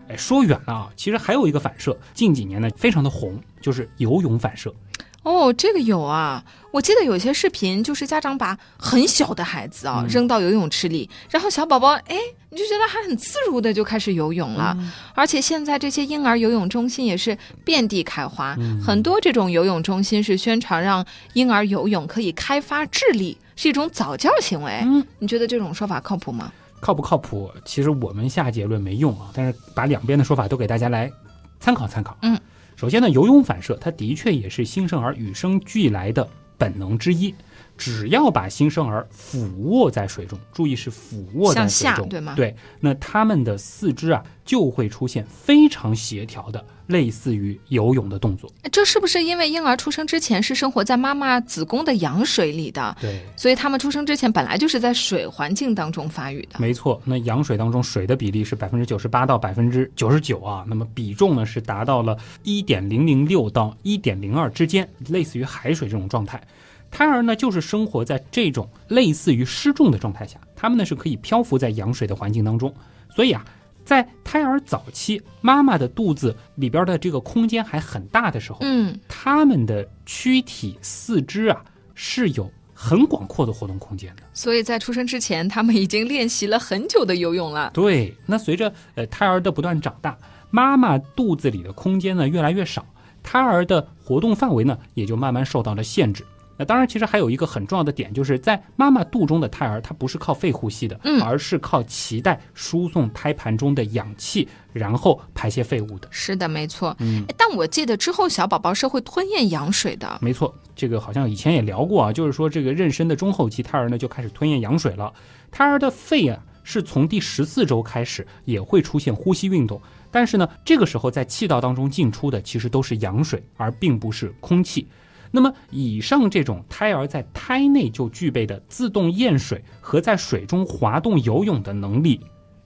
[0.07, 4.73] 哎，说远了啊，其实还有一个反射，近几年呢非常的红，就是游泳反射。
[5.23, 12.17] 哦，这个有啊，我记得有些视频就是家长把很小的孩子啊、嗯扔到游泳池里，然后小宝宝哎，
[12.49, 14.75] 你就觉得还很自如的就开始游泳了。
[15.13, 24.81] 而且现在这些婴儿游泳中心也是遍地开花，嗯很多这种游泳中心是宣传让婴儿游泳可以开发智力，是一种早教行为。
[24.83, 26.51] 嗯，你觉得这种说法靠谱吗？
[26.79, 27.51] 靠不靠谱？
[27.63, 31.11] 其实我们下结论没用啊，但是把两边的说法都给大家来
[31.59, 32.17] 参考参考。
[32.23, 32.35] 嗯，
[32.81, 37.31] 首先呢，游泳反射它的确也是新生儿与生俱来的本能之一。
[37.77, 48.51] 只要把新生儿俯卧在水中，注意是俯卧在水中，对吗对，那他们的四肢啊就会出现非常协调的，类似于游泳的动作。
[48.71, 56.59] 这是不是因为婴儿出生之前是生活在妈妈子宫的羊水里的，对，所以他们出生之前本来就是在水环境当中发育的？
[56.59, 66.41] 没错，那羊水当中水的比例是百分之九十八到百分之九十九啊，那么比重呢是达到了一点零零六到一点零二之间，类似于海水这种状态。
[66.89, 72.73] 胎儿呢就是生活在这种类似于失重的状态下，他们呢是可以漂浮在羊水的环境当中，
[73.15, 73.45] 所以啊，
[73.83, 81.63] 在胎儿早期，妈妈的肚子里边的这个空间还很大的时候，嗯，他们的躯体四肢啊
[81.93, 84.23] 是有很广阔的活动空间的。
[84.33, 87.71] 所以在出生之前，他们已经练习了很久的游泳了。
[87.73, 90.17] 对，那随着呃胎儿的不断长大，
[90.49, 92.85] 妈妈肚子里的空间呢越来越少，
[93.21, 96.25] 胎儿的活动范围呢也就慢慢受到了限制。
[96.61, 106.07] 那当然，其实还有一个很重要的点，就是在妈妈肚中的胎儿，它不是靠肺呼吸的，嗯而是靠脐带输送胎盘中的氧气，然后排泄废物的。
[106.11, 106.95] 是的，没错。
[106.99, 110.19] 嗯，哎但我记得之后小宝宝是会吞咽羊水的。
[110.21, 115.11] 没错，这个好像以前也聊过啊，就是说这个妊娠的中后期，胎儿呢就开始吞咽羊水了。
[115.49, 124.87] 胎儿的肺啊，是从第十四周开始也会出现呼吸运动，但是呢，这个时候在气道当中进出的其实都是羊水，而并不是空气。
[125.31, 132.19] 那么，以上这种胎儿在胎内就具备的自动咽水和在水中滑动游泳的能力，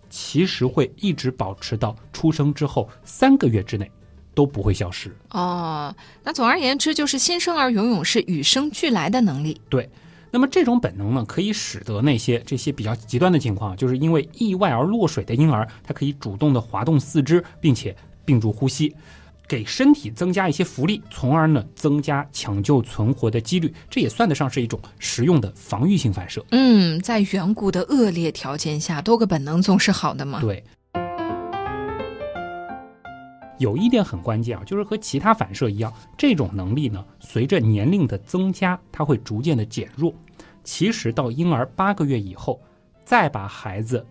[0.10, 3.90] 其实会一直保持到出生之后三个月之内，
[4.34, 5.16] 都不会消失。
[5.30, 9.62] 哦，那总而言之，就是新生儿游泳是与生俱来的能力。
[9.70, 9.88] 对
[10.32, 18.94] 那么这种本能呢，可以使得那些这些比较极端的情况，就是因为意外而落水的婴儿，他可以主动的滑动四肢，并且屏住呼吸，
[19.48, 23.74] 给身体增加一些福利，从而呢增加抢救存活的几率。
[23.90, 26.44] 这也算得上是一种实用的防御性反射。
[26.52, 30.42] 嗯，在远古的恶劣条件下，多个本能总是好的嘛。
[30.42, 30.64] 对。
[33.58, 40.14] 有一点很关键啊，就是和其他反射一样，这种能力呢，随着年龄的增加，它会逐渐的减弱。
[40.66, 42.60] 其实到婴儿八个月以后，
[43.06, 44.06] 再把孩子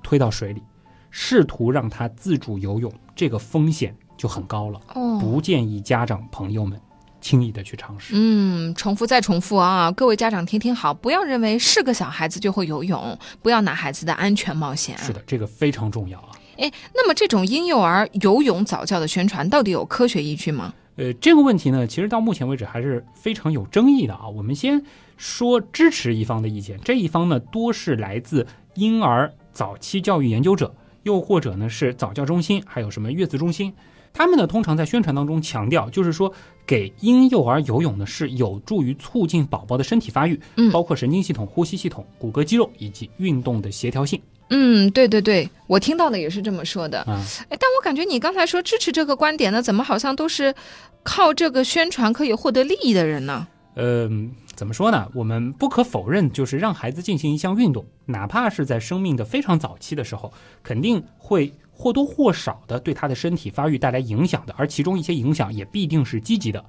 [0.00, 0.62] 推到水里，
[1.10, 6.80] 试图让他自主游泳，这个风险就很高了，哦，不建议家长朋友们
[7.20, 8.14] 轻易的去尝试。
[8.16, 9.92] 嗯，重复再重复啊！
[9.92, 14.96] 各位家长听听好，不要认为是个小孩子就会游泳，不要拿孩子的安全冒险。
[14.96, 16.30] 是的，这个非常重要啊。
[16.56, 20.72] 哎，那么这种婴幼儿游泳早教的宣传到底有科学依据吗？
[20.96, 24.26] 呃，这个问题呢，其实到目前为止还是非常有争议的啊。
[24.26, 24.82] 我们先
[25.18, 33.74] 说支持一方的意见，这一方呢多是来自婴儿早期教育研究者，又或者呢是早教中心，还有什么月子中心，
[34.14, 36.32] 他们呢通常在宣传当中强调，就是说
[36.64, 44.18] 给婴幼儿游泳呢是有助于促进宝宝的身体发育，嗯包括神经系统、呼吸系统、骨骼肌肉以及运动的协调性
[44.50, 47.00] 嗯，对对对，我听到的也是这么说的。
[47.00, 47.20] 啊。
[47.48, 50.54] 哎，但我感觉你刚才说支持这个观点呢，怎么好像都是
[51.02, 53.48] 靠这个宣传可以获得利益的人呢？
[53.76, 55.08] 嗯，怎么说呢？
[55.14, 66.64] 我们不可否认，就是让孩子进行一项运动，哪怕是在生命的非常早期的时候，肯定会或多或少的对他的身体发育带来影响的，而其中一些影响也必定是积极的。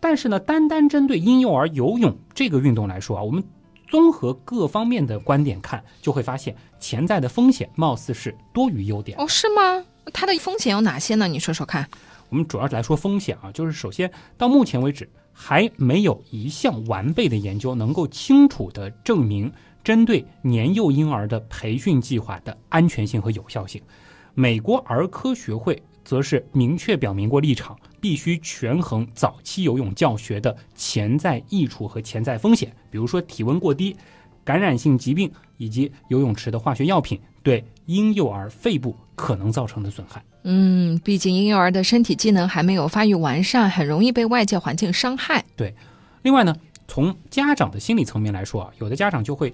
[0.00, 3.44] 但是呢，单单针对婴幼儿游泳这个运动来说啊，我们
[3.88, 9.18] 综合各方面的观点看，就会发现潜在的风险貌似是多于优点。
[9.18, 9.84] 哦，是吗？
[10.12, 11.28] 它的风险有哪些呢？
[11.28, 11.88] 你说说看。
[12.30, 19.50] 我们主要来说风险啊，就是首先到目前为止还没有一项完备的研究能够清楚地证明
[19.82, 23.80] 针对年幼婴儿的培训计划的安全性和有效性。
[24.38, 33.96] 美国儿科学会则是明确表明过立场，必须权衡早期游泳教学的潜在益处和潜在风险，比如说体温过低、
[34.44, 40.24] 感染性疾病以及游泳池的化学药品对婴幼儿肺部可能造成的损害。
[40.44, 45.44] 嗯，毕竟婴幼儿的身体机能还没有发育完善，很容易被外界环境伤害。
[45.56, 45.74] 对
[46.22, 46.54] 另外呢，
[46.86, 49.52] 从家长的心理层面来说啊，有的家长就会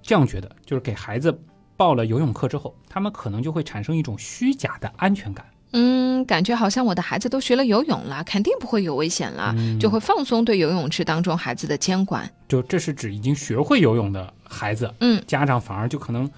[0.00, 1.38] 这样觉得，就是给孩子
[1.82, 5.44] 报了游泳课之后，他们可能就会产生一种虚假的安全感。
[5.72, 12.30] 嗯，感觉好像我的孩子都学了游泳了，肯定不会有危险了，嗯就会放松对游泳池当中孩子的监管。
[12.46, 16.30] 就这是指已经学会游泳的孩子，嗯，家长反而就可能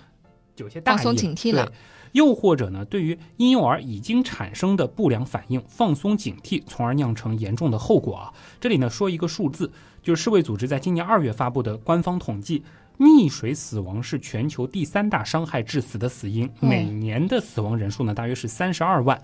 [0.57, 1.75] 有些大意放松警惕了对
[2.13, 8.33] 又或者呢，对于婴幼儿已经产生的不良反应放松警惕，从而酿成严重的后果啊。
[8.59, 9.71] 这里呢说一个数字，
[10.03, 12.63] 就是世卫组织在今年二月发布的官方统计，
[12.99, 19.21] 溺水死亡是全球第三大伤害致死的死因，嗯每年的死亡人数呢大约是三十二万。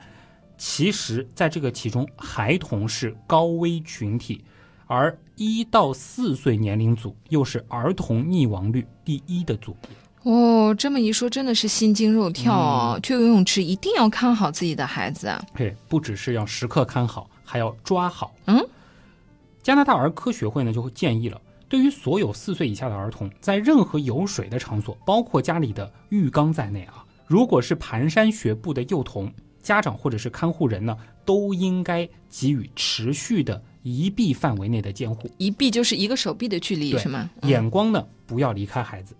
[0.56, 4.44] 其实，在这个其中，孩童是高危群体，
[4.86, 9.90] 而一到四岁年龄组又是儿童溺亡率第一的组别。
[10.30, 13.00] 哦，这么一说，真的是心惊肉跳哦！
[13.02, 15.42] 去游泳池一定要看好自己的孩子啊。
[15.54, 18.34] 嘿，不只是要时刻看好，还要抓好。
[18.44, 18.62] 嗯，
[19.62, 35.30] 加拿大儿科学会呢就会建议了，对于所有四岁以下的儿童，在任何有水的场所，包括家里的浴缸在内啊，如果是蹒跚学步的幼童，家长或者是看护人呢，都应该给予持续的一臂范围内的监护。
[35.38, 37.30] 一臂就是一个手臂的距离，对是吗？
[37.42, 39.14] 嗯眼光呢不要离开孩子。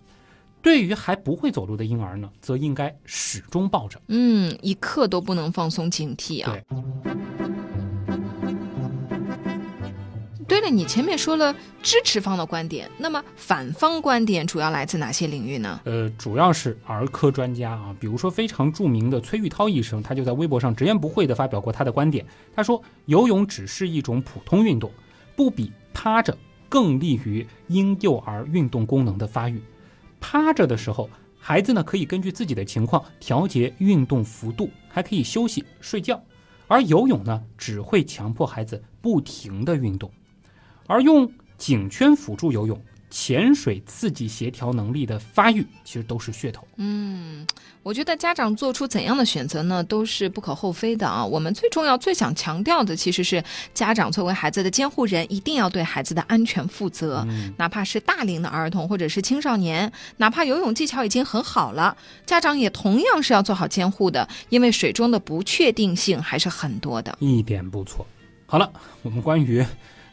[0.61, 3.99] 对于还不会走路的婴儿呢，则应该始终抱着。
[4.09, 6.51] 嗯，一刻都不能放松警惕啊。
[6.51, 6.77] 对
[10.51, 15.79] 对了，你前面说了支持方的观点，那么反方观点主要来自哪些领域呢？
[15.85, 22.25] 呃，主要是儿科专家啊，比如说非常著名的崔玉涛医生，他就在微博上直言不讳地发表过他的观点。
[22.53, 24.91] 他说，游泳只是一种普通运动，
[25.37, 26.37] 不比趴着
[26.67, 29.61] 更利于婴幼儿运动功能的发育。
[30.19, 31.09] 趴着的时候，
[31.39, 36.17] 孩子呢可以根据自己的情况调节运动幅度，还可以休息睡觉；
[36.67, 40.11] 而游泳呢，只会强迫孩子不停地运动。
[40.91, 42.77] 而用颈圈辅助游泳、
[43.09, 46.67] 潜水刺激协调能力的发育，其实都是噱头。
[46.75, 47.47] 嗯，
[47.81, 51.25] 我觉得家长做出怎样的选择呢，都是不可厚非的啊。
[51.25, 53.41] 我们最重要、最想强调的，其实是
[53.73, 57.25] 家长作为孩子的监护人，一定要对孩子的安全负责。
[57.55, 67.15] 哪怕是大龄的儿童或者是青少年，哪怕游泳技巧已经很好了，家长也同样是要做好监护的，因为水中的不确定性还是很多的。
[67.21, 68.05] 一点不错。
[68.45, 68.69] 好了，
[69.03, 69.65] 我们关于。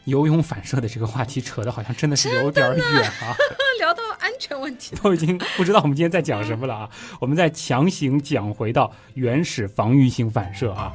[0.09, 2.83] 游泳反射的这个话题扯的好像真的是有点远
[3.21, 3.37] 啊，
[3.79, 6.91] 聊到安全问题 都已经不知道我们今天在讲什么了啊！
[7.21, 10.93] 我们再强行讲回到原始防御性反射啊。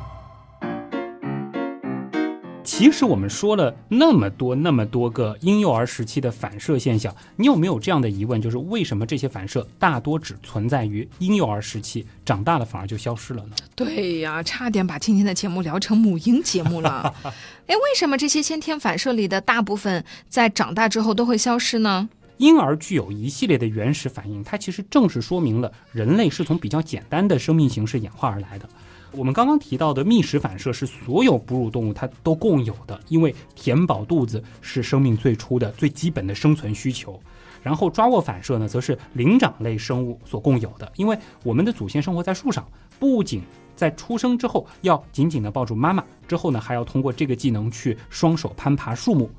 [2.63, 8.41] 其实我们说了那么多那么多个婴幼儿时期的反射现象，你有没有这样的疑问？
[8.41, 13.56] 就是为什么这些反射大多只存在于婴幼儿时期，长大了反而就消失了呢？
[13.76, 17.13] 对呀，差点把今天的节目聊成母婴节目了。
[17.67, 22.10] 哎，为什么这些先天反射里的大部分在长大之后都会消失呢？
[22.38, 28.67] 婴儿具有一系列的原始反应，它其实正是说明了人类是从比较简单的生命形式演化而来的。
[29.15, 37.19] 我们刚刚提到的觅食反射是所有哺乳动物它都共有的，因为填饱肚子是生命最初的最基本的生存需求。
[37.62, 42.67] 然后抓握反射呢，则是灵长类生物所共有的，因为我们的祖先生活在树上，
[42.99, 43.41] 不仅
[43.76, 49.30] 在出生之后要紧紧地抱住妈妈，之后呢还要通过这个技能去双手攀爬树木。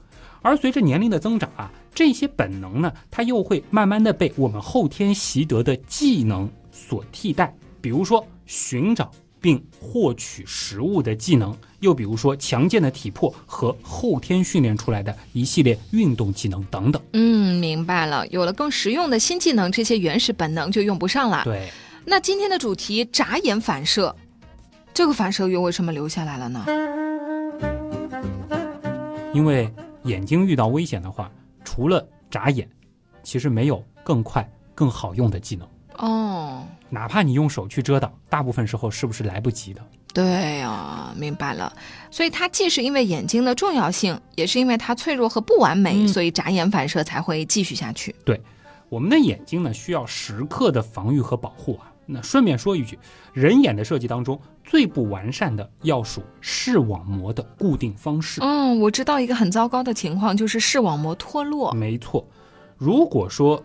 [0.41, 9.11] 而随着年龄的增长啊，这些本能呢，它又会慢慢的被我们后天习得的技能所替代，比如说寻找。
[9.45, 17.03] 并获取食物的技能，又比如说强健的体魄和后天训练出来的一系列运动技能等等。
[17.13, 18.27] 嗯，明白了。
[18.29, 21.43] 有了更实用的新技能，这些原始本能就用不上了。
[21.45, 21.69] 对。
[22.07, 24.17] 那今天的主题眨眼反射，
[24.95, 26.65] 这个反射又为什么留下来了呢？
[29.35, 29.71] 因为
[30.05, 31.31] 眼睛遇到危险的话，
[31.63, 32.67] 除了眨眼，
[33.23, 35.69] 其实没有更快、更好用的技能。
[36.05, 36.63] 哦。
[36.91, 39.81] 哪怕你用手去遮挡，大部分时候是不是来不及的？
[40.13, 41.73] 对呀，明白了。
[42.09, 48.15] 所以它既是因为眼睛的重要性，也是因为它脆弱和不完美，所以眨眼反射才会继续下去。
[48.25, 48.41] 对，
[48.89, 51.91] 我们的眼睛呢，需要时刻的防御和保护啊。
[52.07, 52.97] 那顺便说一句，
[53.33, 58.41] 人眼的设计当中最不完善的要数视网膜的固定方式。
[58.41, 61.73] 嗯，我知道一个很糟糕的情况，就是视网膜脱落。
[61.73, 62.25] 没错，
[62.79, 63.61] 如果说。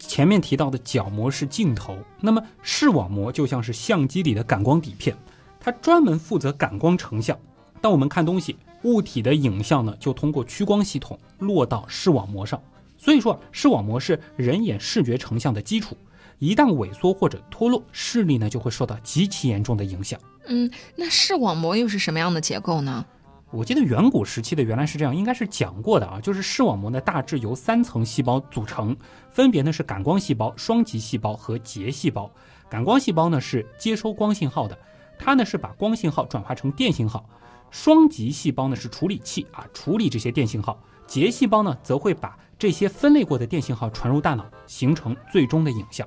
[0.00, 5.14] 前面提到的角膜是镜头，那么视网膜就像是相机里的感光底片，
[5.60, 7.38] 它专门负责感光成像。
[7.80, 12.60] 当我们看东西，物体的影像呢就通过屈光系统落到视网膜上。
[12.98, 15.96] 所以说，视网膜是人眼视觉成像的基础。
[16.38, 20.18] 一旦萎缩或者脱落，视力呢就会受到极其严重的影响。
[20.46, 23.04] 嗯，那视网膜又是什么样的结构呢？
[23.52, 28.96] 我记得远古时期的原来是这样，应该是讲过的啊，就是视网膜呢大致由三层细胞组成，
[29.30, 32.30] 分别呢是感光细胞、双极细胞和结细胞。
[32.68, 34.78] 感光细胞呢是接收光信号的，
[35.18, 37.24] 它呢是把光信号转化成电信号；
[37.72, 40.74] 双极细胞呢是处理器啊，处理这些电信号；
[41.08, 46.06] 结细胞呢则会把这些分类过的电信号传入大脑，形成最终的影像。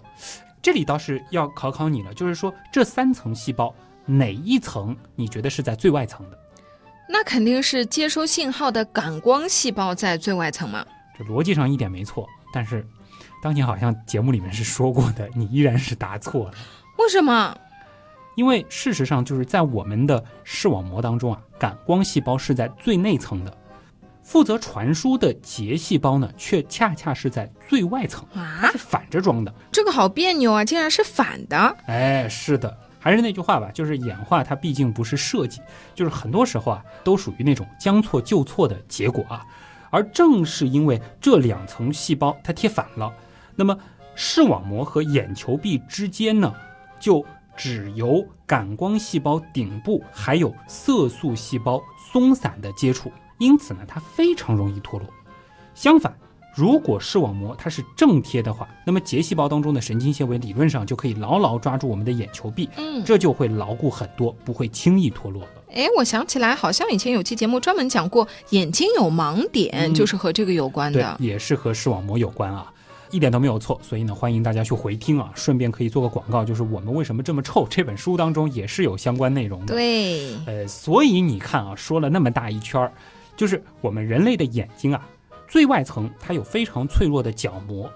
[0.62, 3.76] 这里倒是要考考你了，就是说这三层细胞
[4.06, 6.40] 哪一层你觉得是在最外层的？
[7.08, 10.86] 那肯定是接收信号的感光细胞在最外层嘛？
[11.18, 12.86] 这逻辑上一点没错，但是
[13.42, 16.54] 当年好像节目里面是说过的，你依然是答错了。
[16.98, 17.56] 为什么？
[18.36, 23.56] 因为事实上就是在我们的视网膜当中啊，感光细胞是在最内层的，
[24.24, 29.54] 负责传输的结细胞呢，却恰恰是在最外层啊，是反着装的。
[29.72, 31.78] 这个好别扭啊，竟然是反的。
[31.86, 32.76] 哎，是的。
[33.04, 35.60] 还是那句话吧，就是演化它毕竟不是设计，
[35.94, 39.46] 就是很多时候啊，都属于那种将错就错的结果啊。
[39.90, 43.14] 而正是因为这两层细胞它贴反了，
[43.58, 43.78] 那么
[44.16, 46.54] 视网膜和眼球壁之间呢，
[46.98, 47.26] 就
[47.58, 55.10] 只由感光细胞顶部还有色素细胞松散的接触，因此呢，它非常容易脱落。
[55.76, 56.16] 相反，
[56.54, 65.50] 如果视网膜它是正贴的话，那么结细胞当中的神经纤维理论上就可以牢牢抓住我们的眼球壁，嗯，这就会牢固很多，不会轻易脱落了。
[65.74, 71.18] 哎，我想起来，好像以前有期节目专门讲过，眼睛有盲点，嗯就是和这个有关对的，。
[71.20, 72.72] 也是和视网膜有关啊。
[73.10, 75.32] 一点都没有错，所以呢，欢迎大家去回听啊。
[75.36, 79.76] 顺便可以做个广告，就是《我们为什么这么臭》这本书当中也是有相关内容的。
[79.76, 82.92] 对，呃，所以你看啊，说了那么大一圈儿，
[83.38, 85.08] 就是我们人类的眼睛啊，
[85.54, 87.88] 最外层它有非常脆弱的角膜，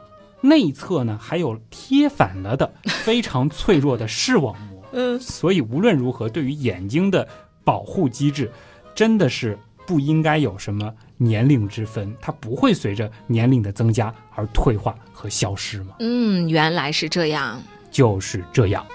[0.41, 4.83] 内侧呢还有贴反了的非常脆弱的视网膜。
[4.93, 7.27] 嗯，所以无论如何，对于眼睛的
[7.63, 8.51] 保护机制，
[8.93, 17.59] 真的是不应该有什么年龄之分，它不会随着年龄的增加而退化和消失吗，嗯，原来是这样。
[17.89, 18.85] 就是这样。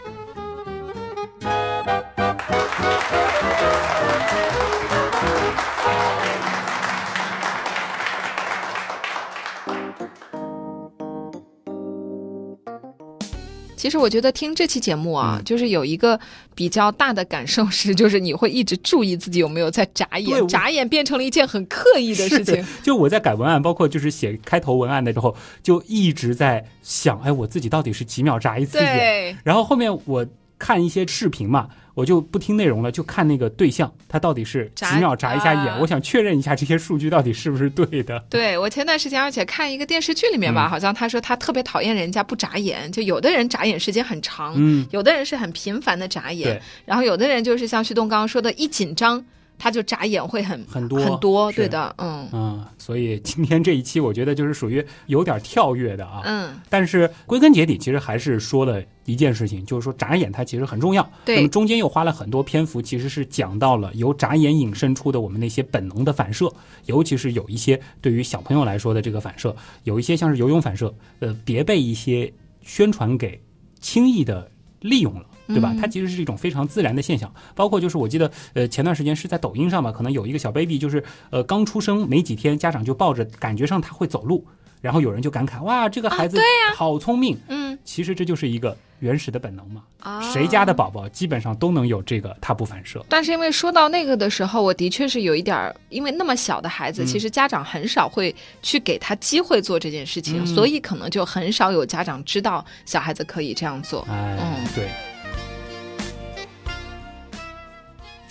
[13.82, 16.16] 其实我觉得听这期节目啊，嗯就是有一个
[16.54, 22.64] 比较大的感受是， 就是你会一直注意自己有没有在眨眼，眨眼变成了一件很刻意的事情。
[22.80, 28.96] 就我在改文案，包括就是写开头文案的时候，就一直在想，哎，我自己到底是几秒眨一次眼？
[28.96, 30.24] 对，然后后面我
[30.60, 38.18] 看一些视频嘛，我就不听内容了，就看那个对象，他到底是几秒眨一下眼，啊我想确认一下这些数据到底是不是对的。
[38.30, 40.70] 对我前段时间，而且看一个电视剧里面吧，嗯。
[40.70, 49.22] 好像他说他特别讨厌人家不眨眼，就有的人眨眼时间很长，嗯，有的人是很频繁的眨眼对，然后有的人就是像旭东刚刚说的，一紧张
[49.62, 56.20] 他就眨眼会很很多很多，对的，嗯嗯，所以今天这一期我觉得就是属于有点跳跃的啊。
[56.24, 61.08] 嗯，但是归根结底，其实还是说了一件事情，就是说眨眼它其实很重要。
[61.24, 66.52] 对那么中间又花了很多篇幅，其实是讲到了由眨眼引申出的我们那些本能的反射，
[66.86, 69.54] 尤其是有一些对于小朋友来说的这个反射，
[69.84, 72.32] 有一些像是游泳反射，呃，别被一些
[72.62, 73.40] 宣传给
[73.78, 74.50] 轻易的
[74.80, 75.26] 利用了。
[75.52, 75.80] 对吧嗯？
[75.80, 84.44] 它其实是一种非常自然的现象，包括就是我记得，呃，前段时间是在抖音上吧，可能有一个小 baby，就是呃刚出生没几天，家长就抱着，感觉上他会走路，
[84.80, 86.38] 然后有人就感慨，哇，这个孩子
[86.74, 87.38] 好聪明。
[87.48, 93.04] 嗯其实这就是一个原始的本能嘛，啊，谁家的宝宝基本上都能有这个踏步反射。
[93.08, 98.32] 但是因为说到那个的时候，我的确是有一点儿，因为那么小的孩子，嗯其实家长很少会
[98.62, 104.06] 去给他机会做这件事情，嗯所以可能就很少有家长知道小孩子可以这样做。
[104.08, 105.11] 哎，嗯对。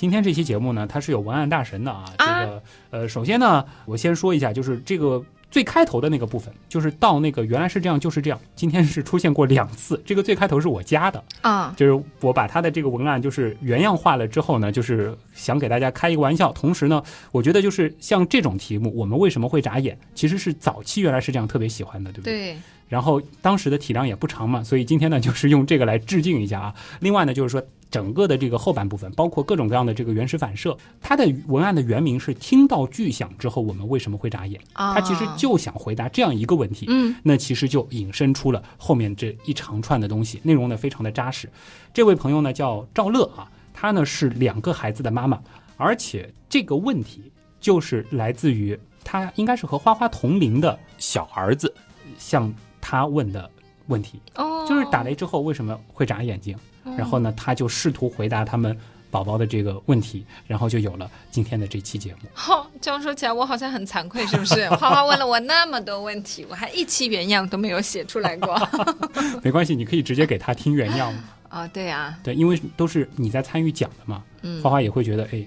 [0.01, 2.05] 今天这期节目呢，它是有文案大神的啊。
[2.17, 10.01] 这啊个呃，首先呢，我先说一下，就是这个最开头的那个部分，就是到那个原来是这样就是这样，今天是出现过两次。
[10.03, 16.51] 这个最开头是我加的，啊，就是我把它的这个文案就是原样化了之后呢，就是想给大家开一个玩笑。
[16.51, 22.53] 同时呢，我觉得就是像这种题目，我们为什么会眨眼，其实是早期原来是这样特别喜欢的，对不对？
[22.53, 22.57] 对，
[22.89, 26.73] 然后当时的体量也不长嘛，所以今天呢就是用这个来致敬一下啊。
[27.01, 36.85] 另外呢就是说整个的这个后半部分，包括各种各样的这个原始反射，它的文案的原名是“听到巨响之后我们为什么会眨眼”，啊，它其实就想回答这样一个问题。
[36.89, 41.49] 嗯那其实就引申出了后面这一长串的东西，内容呢非常的扎实。
[41.93, 45.37] 这位朋友呢叫赵乐啊，他呢是两个孩子的妈妈，
[45.75, 47.29] 而且这个问题
[47.59, 51.73] 就是来自于他应该是和花花同龄的小儿子
[52.17, 53.51] 向他问的
[53.87, 56.57] 问题，哦，就是打雷之后为什么会眨眼睛？
[56.97, 58.75] 然后呢，他就试图回答他们
[59.09, 62.19] 宝宝的这个问题，然后就有了今天的这期节目。
[62.51, 64.69] 哦，这样说起来，我好像很惭愧，是不是？
[64.71, 68.55] 花花问了我那么多问题，我还一期原样都没有写出来过。
[69.43, 71.23] 没关系，你可以直接给他听原样嘛。
[71.49, 75.45] 啊，对呀、对，因为都是你在参与讲的嘛，嗯花花也会觉得，哎，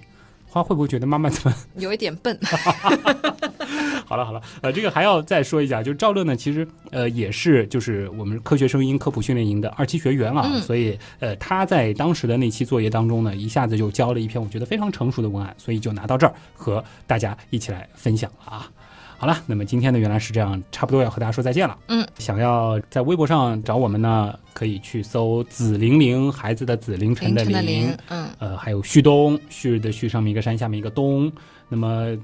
[0.54, 1.56] 花会不会觉得妈妈怎么？
[1.78, 2.38] 有一点笨。
[4.06, 18.70] 好了好了，呃，这个还要再说一下，就是赵乐呢，其实呃也是就是我们科学声音科普训练营的二期学员啊，嗯所以呃他在当时的那期作业当中呢，一下子就交了一篇我觉得非常成熟的文案，所以就拿到这儿和大家一起来分享了啊。
[19.16, 21.78] 好了，那么今天呢，原来是这样，差不多要和大家说再见了。
[21.88, 31.32] 嗯，想要在微博上找我们呢，可以去搜“紫玲玲”，孩子的紫，凌晨的凌，嗯，呃，还有旭东，旭日的旭上面一个山，下面一个东。
[31.68, 32.16] 那么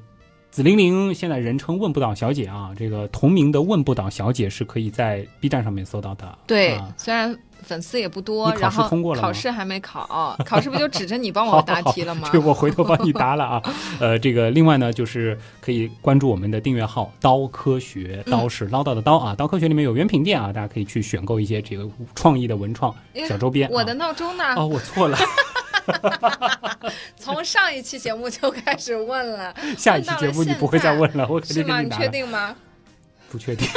[0.51, 6.38] 紫玲玲现在人称问不倒小姐啊，这个同名的问不倒小姐是可以在 B 站上面搜到的。
[6.46, 12.28] 对，啊虽然粉丝也不多，然后试通过了吗考试还没考，考试不就指着你帮我 答题了吗？
[12.32, 13.62] 这个我回头帮你答了啊。
[14.01, 19.36] 呃，这个另外呢，就是可以关注我们的订阅号“刀科学”，嗯刀是唠叨的刀啊。
[19.36, 22.92] 刀科学里面有原品店啊，大家可以去选购一些这个创意的文创
[23.28, 23.70] 小周边、啊。
[23.72, 24.44] 我的闹钟呢？
[24.57, 25.16] 哦，我错了，
[27.16, 31.80] 从上一期节目就开始问了，下一期节目你不会再问了，我肯是吗？
[31.80, 32.09] 你确。
[32.11, 32.55] 定吗？
[33.30, 33.66] 不确定。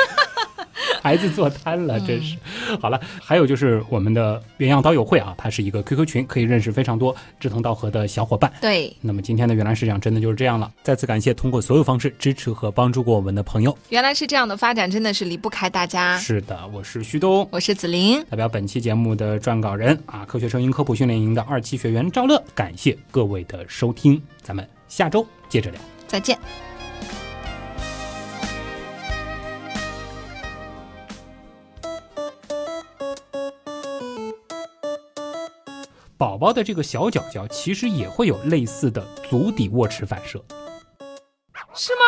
[1.02, 2.38] 孩子坐瘫了，真是。
[2.80, 8.50] 好了，还有就是我们的原样刀友会啊，它是一个 QQ 群，可以认识非常多志同道合的小伙伴。
[8.62, 10.72] 对，那么今天的原来是这样，真的就是这样了。
[10.82, 13.78] 再次感谢通过所有方式支持和帮助过我们的朋友。
[13.90, 16.18] 原来是这样的发展，真的是离不开大家。
[16.18, 26.73] 是的，我是旭东，我是子琳，代表本期节目的撰稿人啊，科学声音科普训练营的二期学员赵乐，感谢各位的收听，咱们下周接着聊，再见。
[36.24, 40.42] 宝宝的这个小脚脚其实也会有类似的足底握持反射，
[41.74, 42.02] 是吗？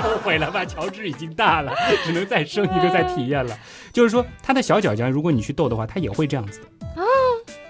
[0.00, 0.64] 后悔了吧？
[0.64, 1.74] 乔治已经大了，
[2.04, 3.58] 只能再生一个再体验了。
[3.92, 7.02] 就是说，他的小脚脚，如果你去逗的话，他也会这样子的。
[7.02, 7.02] 啊，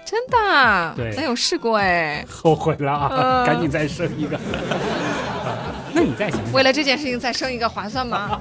[0.05, 0.93] 真的？
[0.95, 2.23] 对，没有试过哎。
[2.29, 3.41] 后悔了啊！
[3.43, 4.39] 赶紧再生一个。
[5.95, 8.37] 那你再想，为了这件事情再生一个划算吗？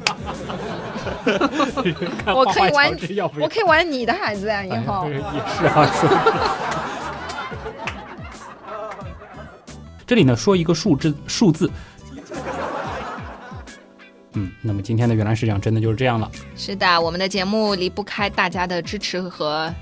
[2.27, 2.93] 我可以玩，
[3.41, 5.89] 我可以玩你的孩子呀，以后也是啊。
[10.05, 11.71] 这里呢，说一个数字，数字。
[14.33, 16.29] 嗯，那么今天的原来是这样，真的就是这样了。
[16.57, 19.73] 是的，我们的节目离不开大家的支持和。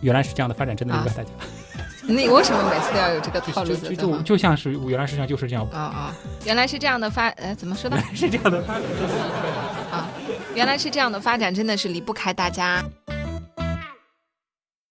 [0.00, 1.30] 原来是这样的发展，真的离不开大家。
[2.08, 3.74] 你为什么每次都要有这个套路？
[3.74, 5.66] 就就就像是原来是这样，就是这样。
[5.72, 7.96] 啊啊，原来是这样的发，呃，怎么说的？
[8.14, 8.82] 是这样的发展。
[9.90, 10.08] 啊，
[10.54, 12.84] 原来是这样的发展，真的是离不开大家。